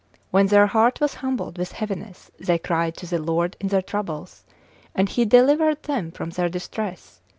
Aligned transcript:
when 0.31 0.47
their 0.47 0.65
heart 0.65 0.99
was 0.99 1.13
humbled 1.13 1.59
with 1.59 1.73
heaviness, 1.73 2.31
they 2.39 2.57
cried 2.57 2.97
to 2.97 3.05
the 3.05 3.19
Lord 3.21 3.55
in 3.59 3.67
their 3.67 3.83
troubles, 3.83 4.43
and 4.95 5.07
he 5.07 5.25
delivered 5.25 5.83
them 5.83 6.09
from 6.09 6.31
their 6.31 6.49
distress. 6.49 7.21